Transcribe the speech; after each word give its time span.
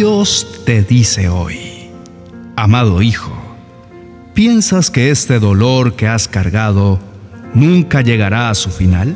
Dios 0.00 0.62
te 0.64 0.82
dice 0.82 1.28
hoy, 1.28 1.90
amado 2.56 3.02
hijo, 3.02 3.36
¿piensas 4.32 4.90
que 4.90 5.10
este 5.10 5.38
dolor 5.38 5.94
que 5.94 6.08
has 6.08 6.26
cargado 6.26 6.98
nunca 7.52 8.00
llegará 8.00 8.48
a 8.48 8.54
su 8.54 8.70
final? 8.70 9.14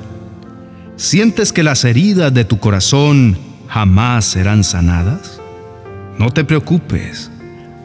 ¿Sientes 0.96 1.55
que 1.55 1.62
las 1.62 1.86
heridas 1.86 2.34
de 2.34 2.45
tu 2.45 2.59
corazón 2.59 3.39
jamás 3.66 4.27
serán 4.27 4.62
sanadas? 4.62 5.41
No 6.18 6.30
te 6.30 6.45
preocupes, 6.45 7.30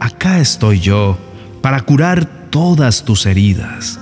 acá 0.01 0.41
estoy 0.41 0.81
yo 0.81 1.17
para 1.61 1.79
curar 1.79 2.49
todas 2.49 3.05
tus 3.05 3.25
heridas. 3.25 3.97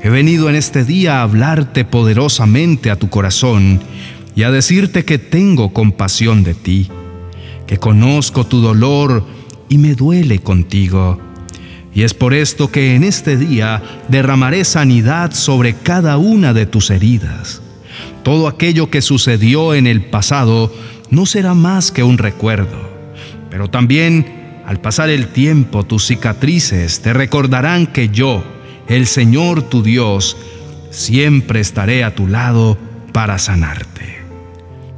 He 0.00 0.10
venido 0.10 0.48
en 0.48 0.54
este 0.54 0.84
día 0.84 1.18
a 1.18 1.22
hablarte 1.22 1.84
poderosamente 1.84 2.92
a 2.92 2.96
tu 2.96 3.10
corazón 3.10 3.80
y 4.36 4.44
a 4.44 4.52
decirte 4.52 5.04
que 5.04 5.18
tengo 5.18 5.72
compasión 5.72 6.44
de 6.44 6.54
ti, 6.54 6.88
que 7.68 7.78
conozco 7.78 8.44
tu 8.44 8.60
dolor 8.60 9.24
y 9.68 9.78
me 9.78 9.94
duele 9.94 10.40
contigo. 10.40 11.20
Y 11.94 12.02
es 12.02 12.14
por 12.14 12.34
esto 12.34 12.72
que 12.72 12.96
en 12.96 13.04
este 13.04 13.36
día 13.36 13.82
derramaré 14.08 14.64
sanidad 14.64 15.32
sobre 15.32 15.74
cada 15.74 16.16
una 16.16 16.52
de 16.54 16.66
tus 16.66 16.90
heridas. 16.90 17.60
Todo 18.24 18.48
aquello 18.48 18.90
que 18.90 19.02
sucedió 19.02 19.74
en 19.74 19.86
el 19.86 20.06
pasado 20.06 20.72
no 21.10 21.26
será 21.26 21.54
más 21.54 21.92
que 21.92 22.02
un 22.02 22.18
recuerdo, 22.18 22.90
pero 23.50 23.68
también 23.68 24.62
al 24.66 24.80
pasar 24.80 25.08
el 25.08 25.28
tiempo, 25.28 25.84
tus 25.84 26.06
cicatrices 26.06 27.00
te 27.00 27.12
recordarán 27.12 27.86
que 27.86 28.08
yo, 28.08 28.44
el 28.86 29.06
Señor 29.06 29.62
tu 29.62 29.82
Dios, 29.82 30.36
siempre 30.90 31.60
estaré 31.60 32.04
a 32.04 32.14
tu 32.14 32.26
lado 32.26 32.78
para 33.12 33.38
sanarte. 33.38 34.17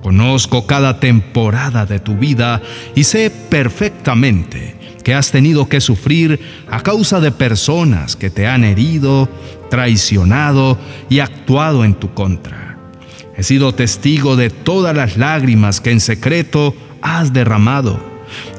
Conozco 0.02 0.66
cada 0.66 0.98
temporada 0.98 1.86
de 1.86 1.98
tu 1.98 2.16
vida 2.16 2.62
y 2.94 3.04
sé 3.04 3.30
perfectamente 3.30 4.76
que 5.04 5.14
has 5.14 5.30
tenido 5.30 5.68
que 5.68 5.80
sufrir 5.80 6.40
a 6.70 6.82
causa 6.82 7.20
de 7.20 7.32
personas 7.32 8.16
que 8.16 8.30
te 8.30 8.46
han 8.46 8.64
herido, 8.64 9.28
traicionado 9.70 10.78
y 11.08 11.20
actuado 11.20 11.84
en 11.84 11.94
tu 11.94 12.12
contra. 12.14 12.78
He 13.36 13.42
sido 13.42 13.74
testigo 13.74 14.36
de 14.36 14.50
todas 14.50 14.94
las 14.96 15.16
lágrimas 15.16 15.80
que 15.80 15.90
en 15.90 16.00
secreto 16.00 16.74
has 17.02 17.32
derramado 17.32 18.10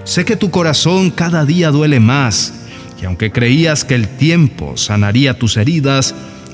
Sé 0.03 0.25
que 0.25 0.35
tu 0.35 0.51
corazón 0.51 1.11
cada 1.11 1.45
día 1.45 1.71
duele 1.71 1.99
más 1.99 2.53
y 3.01 3.05
aunque 3.05 3.31
creías 3.31 3.83
que 3.83 3.95
el 3.95 4.07
tiempo 4.07 4.77
sanaría 4.77 5.37
tus 5.37 5.57
heridas, 5.57 6.13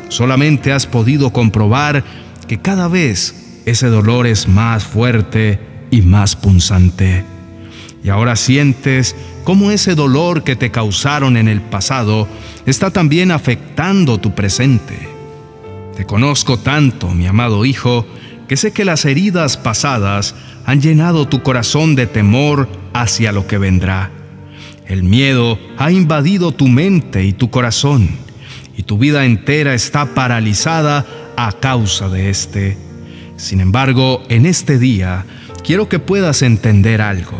solamente 0.10 0.72
has 0.72 0.86
podido 0.86 1.32
comprobar 1.32 2.04
que 2.48 2.60
cada 2.60 2.88
vez 2.88 3.47
ese 3.68 3.88
dolor 3.88 4.28
es 4.28 4.48
más 4.48 4.86
fuerte 4.86 5.60
y 5.92 6.02
más 6.02 6.38
punzante. 6.38 7.26
Y 8.02 8.08
ahora 8.08 8.38
sientes 8.38 9.14
cómo 9.44 9.72
ese 9.72 9.94
dolor 9.94 10.46
que 10.46 10.56
te 10.56 10.72
causaron 10.72 11.36
en 11.36 11.50
el 11.50 11.60
pasado 11.60 12.30
está 12.66 12.92
también 12.92 13.30
afectando 13.30 14.20
tu 14.20 14.34
presente. 14.34 15.10
Te 15.98 16.06
conozco 16.06 16.58
tanto, 16.58 17.10
mi 17.10 17.28
amado 17.28 17.66
hijo, 17.66 18.06
que 18.48 18.56
sé 18.56 18.72
que 18.72 18.86
las 18.86 19.04
heridas 19.04 19.58
pasadas 19.58 20.34
han 20.66 20.80
llenado 20.80 21.28
tu 21.28 21.44
corazón 21.44 21.96
de 21.96 22.08
temor 22.08 22.70
hacia 22.94 23.34
lo 23.34 23.48
que 23.48 23.58
vendrá. 23.58 24.12
El 24.86 25.04
miedo 25.04 25.60
ha 25.78 25.92
invadido 25.92 26.54
tu 26.54 26.70
mente 26.70 27.26
y 27.26 27.34
tu 27.34 27.50
corazón, 27.50 28.08
y 28.78 28.84
tu 28.84 28.98
vida 28.98 29.26
entera 29.26 29.74
está 29.74 30.14
paralizada 30.14 31.06
a 31.36 31.52
causa 31.52 32.08
de 32.08 32.30
este. 32.30 32.87
Sin 33.38 33.62
embargo, 33.62 34.24
en 34.30 34.46
este 34.48 34.80
día 34.80 35.26
quiero 35.64 35.88
que 35.88 36.00
puedas 36.00 36.42
entender 36.42 37.02
algo. 37.02 37.40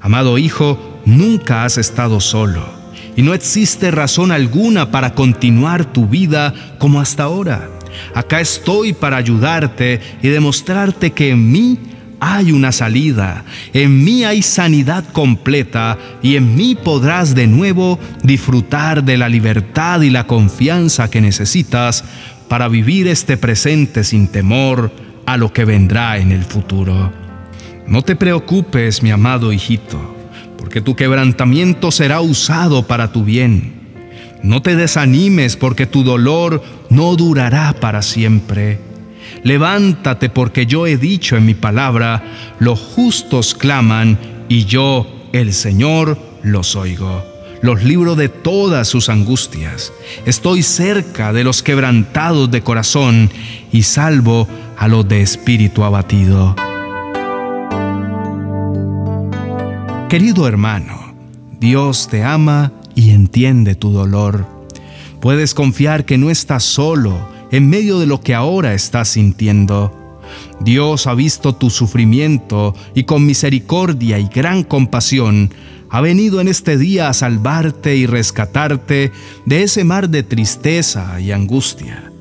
Amado 0.00 0.36
hijo, 0.36 1.00
nunca 1.06 1.64
has 1.64 1.78
estado 1.78 2.20
solo, 2.20 2.68
y 3.16 3.22
no 3.22 3.34
existe 3.34 3.90
razón 3.90 4.30
alguna 4.30 4.90
para 4.90 5.14
continuar 5.14 5.86
tu 5.86 6.06
vida 6.06 6.54
como 6.78 7.00
hasta 7.00 7.24
ahora. 7.24 7.68
Acá 8.14 8.40
estoy 8.40 8.92
para 8.92 9.16
ayudarte 9.16 10.00
y 10.22 10.28
demostrarte 10.28 11.12
que 11.12 11.30
en 11.30 11.50
mí 11.50 11.78
hay 12.20 12.52
una 12.52 12.70
salida, 12.70 13.44
en 13.72 14.04
mí 14.04 14.24
hay 14.24 14.42
sanidad 14.42 15.04
completa 15.12 15.98
y 16.22 16.36
en 16.36 16.54
mí 16.54 16.74
podrás 16.74 17.34
de 17.34 17.46
nuevo 17.46 17.98
disfrutar 18.22 19.02
de 19.02 19.16
la 19.16 19.28
libertad 19.28 20.02
y 20.02 20.10
la 20.10 20.26
confianza 20.26 21.10
que 21.10 21.20
necesitas 21.20 22.04
para 22.48 22.68
vivir 22.68 23.08
este 23.08 23.36
presente 23.36 24.04
sin 24.04 24.28
temor 24.28 24.92
a 25.32 25.38
lo 25.38 25.50
que 25.50 25.64
vendrá 25.64 26.18
en 26.18 26.30
el 26.30 26.44
futuro. 26.44 27.10
No 27.86 28.02
te 28.02 28.16
preocupes, 28.16 29.02
mi 29.02 29.10
amado 29.10 29.52
hijito, 29.52 29.98
porque 30.58 30.82
tu 30.82 30.94
quebrantamiento 30.94 31.90
será 31.90 32.20
usado 32.20 32.86
para 32.86 33.12
tu 33.12 33.24
bien. 33.24 33.72
No 34.42 34.60
te 34.60 34.76
desanimes 34.76 35.56
porque 35.56 35.86
tu 35.86 36.04
dolor 36.04 36.62
no 36.90 37.16
durará 37.16 37.72
para 37.72 38.02
siempre. 38.02 38.78
Levántate 39.42 40.28
porque 40.28 40.66
yo 40.66 40.86
he 40.86 40.98
dicho 40.98 41.36
en 41.36 41.46
mi 41.46 41.54
palabra, 41.54 42.22
los 42.58 42.78
justos 42.78 43.54
claman 43.54 44.18
y 44.50 44.66
yo, 44.66 45.06
el 45.32 45.54
Señor, 45.54 46.18
los 46.42 46.76
oigo. 46.76 47.24
Los 47.62 47.84
libro 47.84 48.16
de 48.16 48.28
todas 48.28 48.88
sus 48.88 49.08
angustias. 49.08 49.92
Estoy 50.26 50.62
cerca 50.62 51.32
de 51.32 51.44
los 51.44 51.62
quebrantados 51.62 52.50
de 52.50 52.60
corazón 52.60 53.30
y 53.70 53.84
salvo 53.84 54.48
a 54.82 54.88
los 54.88 55.06
de 55.06 55.22
espíritu 55.22 55.84
abatido. 55.84 56.56
Querido 60.08 60.48
hermano, 60.48 61.14
Dios 61.60 62.08
te 62.10 62.24
ama 62.24 62.72
y 62.96 63.10
entiende 63.10 63.76
tu 63.76 63.92
dolor. 63.92 64.44
Puedes 65.20 65.54
confiar 65.54 66.04
que 66.04 66.18
no 66.18 66.30
estás 66.30 66.64
solo 66.64 67.16
en 67.52 67.70
medio 67.70 68.00
de 68.00 68.06
lo 68.06 68.22
que 68.22 68.34
ahora 68.34 68.74
estás 68.74 69.10
sintiendo. 69.10 70.18
Dios 70.58 71.06
ha 71.06 71.14
visto 71.14 71.54
tu 71.54 71.70
sufrimiento 71.70 72.74
y 72.92 73.04
con 73.04 73.24
misericordia 73.24 74.18
y 74.18 74.26
gran 74.26 74.64
compasión 74.64 75.54
ha 75.90 76.00
venido 76.00 76.40
en 76.40 76.48
este 76.48 76.76
día 76.76 77.08
a 77.08 77.14
salvarte 77.14 77.94
y 77.94 78.06
rescatarte 78.06 79.12
de 79.46 79.62
ese 79.62 79.84
mar 79.84 80.08
de 80.08 80.24
tristeza 80.24 81.20
y 81.20 81.30
angustia. 81.30 82.11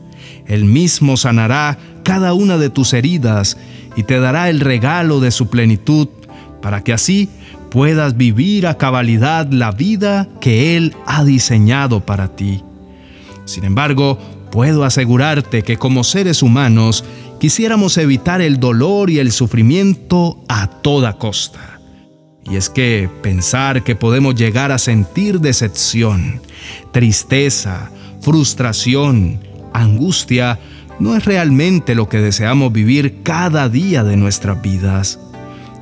Él 0.51 0.65
mismo 0.65 1.17
sanará 1.17 1.77
cada 2.03 2.33
una 2.33 2.57
de 2.57 2.69
tus 2.69 2.93
heridas 2.93 3.57
y 3.95 4.03
te 4.03 4.19
dará 4.19 4.49
el 4.49 4.59
regalo 4.59 5.19
de 5.19 5.31
su 5.31 5.49
plenitud 5.49 6.07
para 6.61 6.83
que 6.83 6.93
así 6.93 7.29
puedas 7.69 8.17
vivir 8.17 8.67
a 8.67 8.77
cabalidad 8.77 9.47
la 9.51 9.71
vida 9.71 10.27
que 10.39 10.77
Él 10.77 10.95
ha 11.05 11.23
diseñado 11.23 12.05
para 12.05 12.35
ti. 12.35 12.63
Sin 13.45 13.63
embargo, 13.63 14.17
Puedo 14.51 14.83
asegurarte 14.83 15.63
que 15.63 15.77
como 15.77 16.03
seres 16.03 16.43
humanos 16.43 17.05
quisiéramos 17.39 17.97
evitar 17.97 18.41
el 18.41 18.59
dolor 18.59 19.09
y 19.09 19.19
el 19.19 19.31
sufrimiento 19.31 20.43
a 20.49 20.67
toda 20.67 21.13
costa. 21.13 21.79
Y 22.43 22.57
es 22.57 22.69
que 22.69 23.09
pensar 23.23 23.83
que 23.83 23.95
podemos 23.95 24.35
llegar 24.35 24.73
a 24.73 24.77
sentir 24.77 25.39
decepción, 25.39 26.41
tristeza, 26.91 27.91
frustración, 28.19 29.39
angustia, 29.73 30.59
no 30.99 31.15
es 31.15 31.25
realmente 31.25 31.95
lo 31.95 32.09
que 32.09 32.19
deseamos 32.19 32.71
vivir 32.71 33.23
cada 33.23 33.69
día 33.69 34.03
de 34.03 34.17
nuestras 34.17 34.61
vidas. 34.61 35.19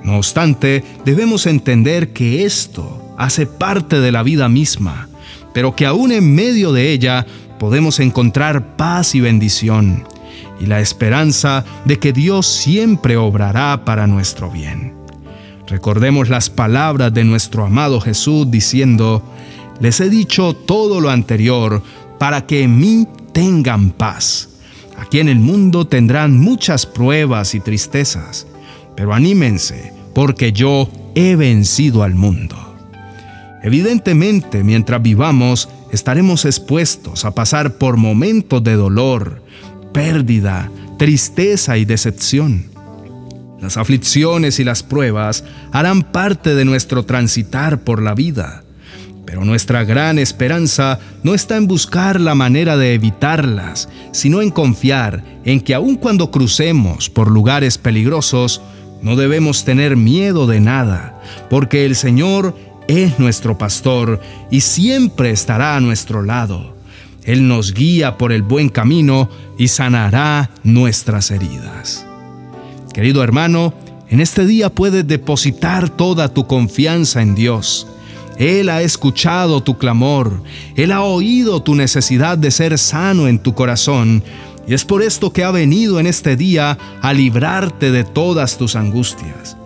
No 0.04 0.18
obstante, 0.18 0.84
debemos 1.06 1.46
entender 1.46 2.14
que 2.14 2.46
esto 2.46 3.14
hace 3.18 3.46
parte 3.46 4.00
de 4.00 4.12
la 4.12 4.24
vida 4.24 4.48
misma, 4.48 5.10
pero 5.54 5.76
que 5.76 5.86
aún 5.86 6.12
en 6.12 6.34
medio 6.34 6.72
de 6.72 6.92
ella 6.92 7.26
podemos 7.60 8.00
encontrar 8.00 8.78
paz 8.78 9.14
y 9.16 9.20
bendición 9.20 10.06
y 10.60 10.66
la 10.66 10.80
esperanza 10.80 11.66
de 11.86 12.00
que 12.00 12.14
Dios 12.14 12.48
siempre 12.48 13.18
obrará 13.18 13.84
para 13.86 14.08
nuestro 14.08 14.50
bien. 14.50 14.94
Recordemos 15.68 16.30
las 16.30 16.50
palabras 16.50 17.14
de 17.14 17.24
nuestro 17.24 17.66
amado 17.66 18.02
Jesús 18.02 18.50
diciendo, 18.50 19.24
les 19.80 20.00
he 20.00 20.10
dicho 20.10 20.54
todo 20.54 21.00
lo 21.00 21.10
anterior 21.10 21.84
para 22.18 22.46
que 22.46 22.64
en 22.64 22.80
mí 22.80 23.08
tengan 23.40 23.92
paz. 23.92 24.50
Aquí 24.98 25.22
en 25.22 25.30
el 25.30 25.40
mundo 25.40 25.88
tendrán 25.88 26.38
muchas 26.38 26.86
pruebas 26.86 27.56
y 27.56 27.62
tristezas, 27.62 28.46
pero 28.98 29.14
anímense, 29.14 29.94
porque 30.14 30.52
yo 30.52 30.90
he 31.16 31.38
vencido 31.38 32.04
al 32.04 32.16
mundo. 32.16 32.58
Evidentemente, 33.64 34.62
mientras 34.66 35.02
vivamos, 35.02 35.70
estaremos 35.94 36.44
expuestos 36.44 37.24
a 37.24 37.34
pasar 37.34 37.76
por 37.76 37.96
momentos 37.96 38.62
de 38.62 38.74
dolor, 38.74 39.42
pérdida, 39.94 40.70
tristeza 40.98 41.78
y 41.78 41.86
decepción. 41.86 42.66
Las 43.62 43.78
aflicciones 43.78 44.60
y 44.60 44.66
las 44.66 44.84
pruebas 44.84 45.46
harán 45.72 46.02
parte 46.02 46.56
de 46.56 46.66
nuestro 46.66 47.06
transitar 47.06 47.86
por 47.86 48.02
la 48.02 48.16
vida, 48.16 48.66
pero 49.30 49.46
nuestra 49.46 49.84
gran 49.84 50.18
esperanza 50.18 50.98
no 51.22 51.36
está 51.36 51.56
en 51.56 51.68
buscar 51.68 52.20
la 52.20 52.34
manera 52.34 52.78
de 52.78 52.96
evitarlas, 52.96 53.88
sino 54.12 54.42
en 54.42 54.50
confiar 54.50 55.24
en 55.46 55.62
que 55.62 55.76
aun 55.76 55.98
cuando 55.98 56.32
crucemos 56.32 57.12
por 57.12 57.30
lugares 57.30 57.78
peligrosos, 57.78 58.60
no 59.04 59.16
debemos 59.16 59.66
tener 59.66 59.96
miedo 59.96 60.48
de 60.48 60.60
nada, 60.62 61.22
porque 61.48 61.86
el 61.86 61.96
Señor 61.96 62.56
es 62.88 63.20
nuestro 63.20 63.56
pastor 63.56 64.20
y 64.50 64.62
siempre 64.62 65.30
estará 65.30 65.76
a 65.76 65.80
nuestro 65.80 66.24
lado. 66.24 66.76
Él 67.24 67.48
nos 67.48 67.76
guía 67.76 68.18
por 68.18 68.32
el 68.32 68.42
buen 68.42 68.70
camino 68.70 69.30
y 69.60 69.68
sanará 69.68 70.50
nuestras 70.64 71.30
heridas. 71.30 72.04
Querido 72.96 73.24
hermano, 73.24 73.76
en 74.10 74.22
este 74.22 74.48
día 74.48 74.72
puedes 74.72 75.06
depositar 75.06 75.88
toda 75.88 76.34
tu 76.34 76.48
confianza 76.48 77.22
en 77.22 77.36
Dios. 77.36 77.86
Él 78.40 78.70
ha 78.70 78.82
escuchado 78.82 79.62
tu 79.62 79.78
clamor, 79.78 80.42
Él 80.76 80.94
ha 80.94 81.04
oído 81.04 81.62
tu 81.62 81.76
necesidad 81.76 82.38
de 82.38 82.52
ser 82.52 82.78
sano 82.78 83.28
en 83.28 83.38
tu 83.38 83.54
corazón, 83.54 84.24
y 84.66 84.74
es 84.74 84.86
por 84.86 85.04
esto 85.04 85.34
que 85.34 85.44
ha 85.44 85.52
venido 85.52 86.00
en 86.00 86.08
este 86.08 86.38
día 86.38 86.78
a 87.02 87.14
librarte 87.14 87.92
de 87.92 88.06
todas 88.06 88.58
tus 88.58 88.78
angustias. 88.78 89.58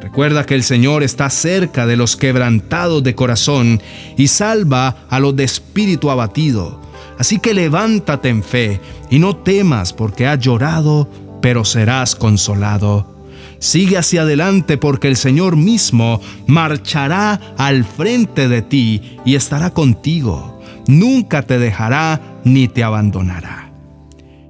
Recuerda 0.00 0.44
que 0.44 0.54
el 0.54 0.64
Señor 0.64 1.04
está 1.04 1.30
cerca 1.30 1.86
de 1.86 1.96
los 1.96 2.16
quebrantados 2.16 3.02
de 3.04 3.14
corazón 3.14 3.80
y 4.16 4.28
salva 4.28 5.06
a 5.08 5.20
los 5.20 5.36
de 5.36 5.44
espíritu 5.44 6.10
abatido. 6.10 6.80
Así 7.18 7.38
que 7.38 7.54
levántate 7.54 8.28
en 8.28 8.42
fe 8.42 8.80
y 9.08 9.20
no 9.20 9.36
temas 9.36 9.92
porque 9.92 10.26
has 10.26 10.40
llorado, 10.40 11.08
pero 11.40 11.64
serás 11.64 12.16
consolado. 12.16 13.15
Sigue 13.58 13.98
hacia 13.98 14.22
adelante 14.22 14.76
porque 14.76 15.08
el 15.08 15.16
Señor 15.16 15.56
mismo 15.56 16.20
marchará 16.46 17.40
al 17.56 17.84
frente 17.84 18.48
de 18.48 18.62
ti 18.62 19.18
y 19.24 19.34
estará 19.34 19.70
contigo. 19.70 20.60
Nunca 20.86 21.42
te 21.42 21.58
dejará 21.58 22.20
ni 22.44 22.68
te 22.68 22.84
abandonará. 22.84 23.70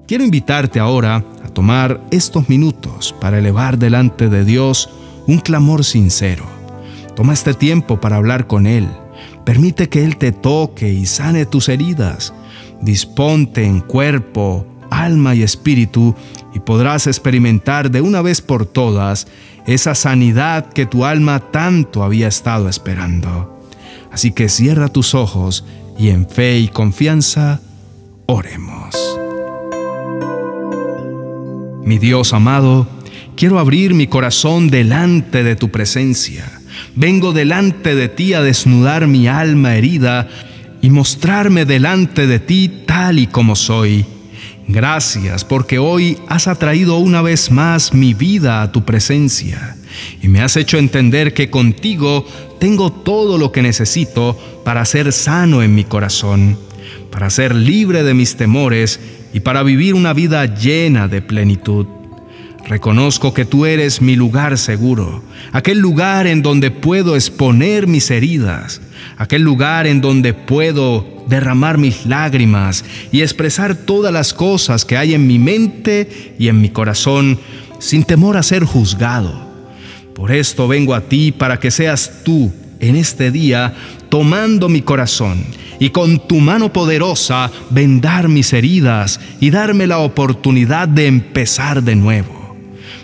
Quiero 0.07 0.25
invitarte 0.25 0.79
ahora 0.79 1.25
a 1.45 1.49
tomar 1.49 2.01
estos 2.11 2.49
minutos 2.49 3.15
para 3.21 3.39
elevar 3.39 3.79
delante 3.79 4.29
de 4.29 4.45
Dios 4.45 4.89
un 5.27 5.39
clamor 5.39 5.85
sincero. 5.85 6.45
Toma 7.17 7.33
este 7.33 7.55
tiempo 7.55 8.01
para 8.01 8.17
hablar 8.17 8.47
con 8.47 8.67
Él. 8.67 8.89
Permite 9.45 9.89
que 9.89 10.05
Él 10.05 10.17
te 10.17 10.33
toque 10.33 10.93
y 10.93 11.07
sane 11.07 11.47
tus 11.47 11.69
heridas. 11.69 12.35
Disponte 12.83 13.65
en 13.65 13.81
cuerpo, 13.81 14.67
alma 14.91 15.35
y 15.35 15.43
espíritu 15.43 16.15
y 16.57 16.61
podrás 16.61 17.07
experimentar 17.07 17.91
de 17.91 18.01
una 18.01 18.23
vez 18.23 18.41
por 18.41 18.65
todas 18.65 19.27
esa 19.67 19.95
sanidad 19.95 20.73
que 20.73 20.87
tu 20.87 21.05
alma 21.05 21.39
tanto 21.39 22.03
había 22.03 22.29
estado 22.29 22.71
esperando. 22.71 23.63
Así 24.11 24.33
que 24.33 24.49
cierra 24.49 24.89
tus 24.89 25.15
ojos 25.15 25.67
y 25.99 26.09
en 26.09 26.27
fe 26.27 26.57
y 26.57 26.69
confianza 26.69 27.61
oremos. 28.25 28.97
Mi 31.85 31.99
Dios 31.99 32.33
amado, 32.33 32.89
quiero 33.37 33.59
abrir 33.59 33.93
mi 33.93 34.07
corazón 34.07 34.69
delante 34.69 35.45
de 35.45 35.57
tu 35.57 35.71
presencia. 35.71 36.51
Vengo 36.95 37.35
delante 37.35 37.95
de 37.95 38.09
ti 38.09 38.33
a 38.33 38.41
desnudar 38.41 39.09
mi 39.09 39.29
alma 39.29 39.75
herida 39.75 40.27
y 40.81 40.89
mostrarme 40.89 41.67
delante 41.67 42.27
de 42.27 42.39
ti 42.39 42.85
tal 42.87 43.19
y 43.19 43.27
como 43.27 43.57
soy 43.57 44.07
Gracias 44.69 45.45
porque 45.45 45.79
hoy 45.79 46.19
has 46.27 46.49
atraído 46.49 46.99
una 46.99 47.23
vez 47.23 47.53
más 47.53 47.95
mi 47.95 48.15
vida 48.15 48.63
a 48.63 48.73
tu 48.73 48.85
presencia 48.85 49.77
y 50.21 50.29
me 50.29 50.41
has 50.41 50.57
hecho 50.57 50.77
entender 50.77 51.35
que 51.35 51.51
contigo 51.51 52.27
tengo 52.59 52.91
todo 52.91 53.39
lo 53.39 53.53
que 53.53 53.63
necesito 53.63 54.37
para 54.65 54.85
ser 54.85 55.13
sano 55.13 55.63
en 55.63 55.75
mi 55.75 55.85
corazón, 55.85 56.59
para 57.13 57.31
ser 57.31 57.55
libre 57.55 58.03
de 58.03 58.15
mis 58.15 58.37
temores 58.37 58.99
y 59.33 59.41
para 59.41 59.63
vivir 59.63 59.95
una 59.95 60.13
vida 60.13 60.45
llena 60.47 61.07
de 61.07 61.23
plenitud. 61.23 61.87
Reconozco 62.69 63.33
que 63.33 63.45
tú 63.45 63.65
eres 63.65 64.03
mi 64.03 64.17
lugar 64.17 64.59
seguro, 64.59 65.23
aquel 65.53 65.79
lugar 65.79 66.27
en 66.27 66.43
donde 66.43 66.73
puedo 66.73 67.15
exponer 67.15 67.87
mis 67.87 68.11
heridas, 68.11 68.81
aquel 69.19 69.43
lugar 69.43 69.87
en 69.87 70.01
donde 70.01 70.35
puedo 70.35 71.25
derramar 71.29 71.79
mis 71.79 72.07
lágrimas 72.07 72.85
y 73.13 73.23
expresar 73.23 73.77
todas 73.77 74.13
las 74.13 74.35
cosas 74.35 74.85
que 74.85 74.97
hay 74.97 75.15
en 75.15 75.29
mi 75.29 75.39
mente 75.39 76.35
y 76.41 76.49
en 76.49 76.61
mi 76.61 76.71
corazón 76.71 77.39
sin 77.79 78.03
temor 78.03 78.37
a 78.37 78.43
ser 78.43 78.65
juzgado. 78.65 79.47
Por 80.17 80.33
esto 80.33 80.67
vengo 80.67 80.95
a 80.95 81.03
ti 81.03 81.31
para 81.31 81.61
que 81.61 81.71
seas 81.71 82.25
tú 82.25 82.53
en 82.81 82.97
este 82.97 83.31
día 83.31 83.75
tomando 84.09 84.69
mi 84.69 84.83
corazón 84.83 85.45
y 85.79 85.91
con 85.91 86.27
tu 86.27 86.41
mano 86.41 86.73
poderosa 86.73 87.49
vendar 87.71 88.29
mis 88.29 88.53
heridas 88.53 89.21
y 89.39 89.51
darme 89.51 89.87
la 89.87 89.99
oportunidad 89.99 90.89
de 90.89 91.07
empezar 91.07 91.85
de 91.85 91.95
nuevo. 91.95 92.46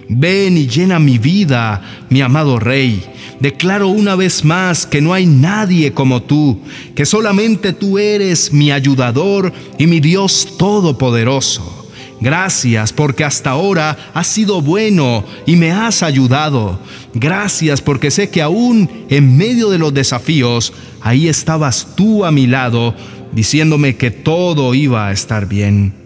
Ven 0.08 0.58
y 0.58 0.66
llena 0.66 0.98
mi 0.98 1.18
vida, 1.18 1.80
mi 2.10 2.20
amado 2.20 2.58
Rey. 2.58 3.02
Declaro 3.40 3.88
una 3.88 4.14
vez 4.14 4.44
más 4.44 4.86
que 4.86 5.00
no 5.00 5.12
hay 5.14 5.26
nadie 5.26 5.92
como 5.92 6.22
tú, 6.22 6.60
que 6.94 7.04
solamente 7.04 7.72
tú 7.72 7.98
eres 7.98 8.52
mi 8.52 8.70
ayudador 8.70 9.52
y 9.78 9.86
mi 9.86 10.00
Dios 10.00 10.56
todopoderoso. 10.58 11.82
Gracias 12.20 12.92
porque 12.92 13.24
hasta 13.24 13.50
ahora 13.50 13.98
has 14.14 14.28
sido 14.28 14.62
bueno 14.62 15.24
y 15.44 15.56
me 15.56 15.72
has 15.72 16.04
ayudado. 16.04 16.78
Gracias 17.14 17.80
porque 17.80 18.12
sé 18.12 18.30
que 18.30 18.42
aún 18.42 18.88
en 19.10 19.36
medio 19.36 19.70
de 19.70 19.78
los 19.78 19.92
desafíos, 19.92 20.72
ahí 21.00 21.26
estabas 21.26 21.88
tú 21.96 22.24
a 22.24 22.30
mi 22.30 22.46
lado, 22.46 22.94
diciéndome 23.32 23.96
que 23.96 24.12
todo 24.12 24.72
iba 24.74 25.08
a 25.08 25.12
estar 25.12 25.48
bien. 25.48 26.01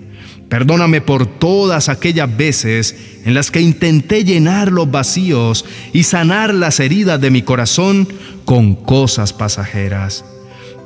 Perdóname 0.49 1.01
por 1.01 1.27
todas 1.27 1.89
aquellas 1.89 2.35
veces 2.37 2.95
en 3.25 3.35
las 3.35 3.51
que 3.51 3.61
intenté 3.61 4.25
llenar 4.25 4.71
los 4.71 4.91
vacíos 4.91 5.65
y 5.93 6.05
sanar 6.05 6.55
las 6.55 6.79
heridas 6.79 7.21
de 7.21 7.31
mi 7.31 7.43
corazón 7.43 8.09
con 8.45 8.77
cosas 8.77 9.33
pasajeras. 9.33 10.25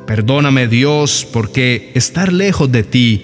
Perdóname 0.07 0.67
Dios 0.67 1.27
porque 1.31 1.93
estar 1.95 2.33
lejos 2.33 2.73
de 2.73 2.85
ti 2.85 3.23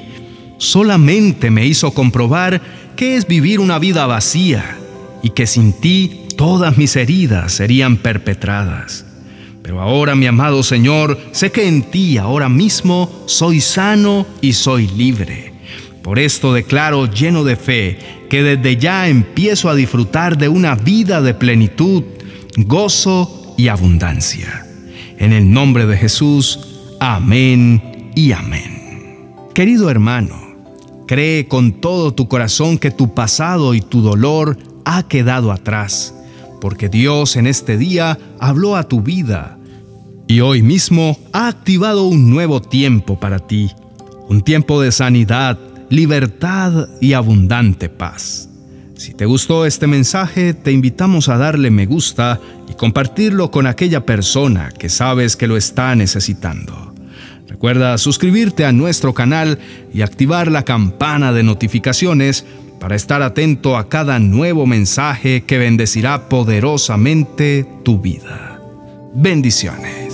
solamente 0.58 1.50
me 1.50 1.66
hizo 1.66 1.92
comprobar 1.92 2.60
que 2.96 3.16
es 3.16 3.26
vivir 3.26 3.60
una 3.60 3.78
vida 3.78 4.06
vacía 4.06 4.76
y 5.22 5.30
que 5.30 5.46
sin 5.46 5.72
ti 5.72 6.26
todas 6.36 6.76
mis 6.76 6.96
heridas 6.96 7.52
serían 7.52 7.96
perpetradas. 7.96 9.06
Pero 9.62 9.80
ahora, 9.80 10.14
mi 10.14 10.26
amado 10.26 10.62
Señor, 10.62 11.18
sé 11.32 11.50
que 11.50 11.66
en 11.66 11.90
ti 11.90 12.18
ahora 12.18 12.48
mismo 12.48 13.24
soy 13.26 13.60
sano 13.60 14.26
y 14.40 14.52
soy 14.52 14.86
libre. 14.86 15.45
Por 16.06 16.20
esto 16.20 16.54
declaro 16.54 17.10
lleno 17.10 17.42
de 17.42 17.56
fe 17.56 17.98
que 18.30 18.44
desde 18.44 18.76
ya 18.76 19.08
empiezo 19.08 19.68
a 19.68 19.74
disfrutar 19.74 20.38
de 20.38 20.48
una 20.48 20.76
vida 20.76 21.20
de 21.20 21.34
plenitud, 21.34 22.04
gozo 22.58 23.56
y 23.58 23.66
abundancia. 23.66 24.64
En 25.18 25.32
el 25.32 25.52
nombre 25.52 25.84
de 25.84 25.96
Jesús, 25.96 26.60
amén 27.00 28.12
y 28.14 28.30
amén. 28.30 29.32
Querido 29.52 29.90
hermano, 29.90 30.36
cree 31.08 31.48
con 31.48 31.72
todo 31.80 32.14
tu 32.14 32.28
corazón 32.28 32.78
que 32.78 32.92
tu 32.92 33.12
pasado 33.12 33.74
y 33.74 33.80
tu 33.80 34.00
dolor 34.00 34.56
ha 34.84 35.08
quedado 35.08 35.50
atrás, 35.50 36.14
porque 36.60 36.88
Dios 36.88 37.34
en 37.34 37.48
este 37.48 37.76
día 37.76 38.16
habló 38.38 38.76
a 38.76 38.84
tu 38.84 39.00
vida 39.00 39.58
y 40.28 40.38
hoy 40.38 40.62
mismo 40.62 41.18
ha 41.32 41.48
activado 41.48 42.06
un 42.06 42.30
nuevo 42.30 42.62
tiempo 42.62 43.18
para 43.18 43.40
ti, 43.40 43.72
un 44.28 44.42
tiempo 44.42 44.80
de 44.80 44.92
sanidad, 44.92 45.58
libertad 45.90 46.88
y 47.00 47.12
abundante 47.12 47.88
paz. 47.88 48.48
Si 48.96 49.12
te 49.12 49.26
gustó 49.26 49.66
este 49.66 49.86
mensaje, 49.86 50.54
te 50.54 50.72
invitamos 50.72 51.28
a 51.28 51.36
darle 51.36 51.70
me 51.70 51.86
gusta 51.86 52.40
y 52.68 52.74
compartirlo 52.74 53.50
con 53.50 53.66
aquella 53.66 54.06
persona 54.06 54.70
que 54.70 54.88
sabes 54.88 55.36
que 55.36 55.46
lo 55.46 55.56
está 55.56 55.94
necesitando. 55.94 56.94
Recuerda 57.46 57.98
suscribirte 57.98 58.64
a 58.64 58.72
nuestro 58.72 59.14
canal 59.14 59.58
y 59.92 60.02
activar 60.02 60.50
la 60.50 60.64
campana 60.64 61.32
de 61.32 61.42
notificaciones 61.42 62.44
para 62.80 62.96
estar 62.96 63.22
atento 63.22 63.76
a 63.76 63.88
cada 63.88 64.18
nuevo 64.18 64.66
mensaje 64.66 65.44
que 65.44 65.58
bendecirá 65.58 66.28
poderosamente 66.28 67.66
tu 67.84 68.00
vida. 68.00 68.60
Bendiciones. 69.14 70.05